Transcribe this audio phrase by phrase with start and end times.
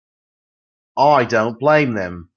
[0.97, 2.29] I don't blame them.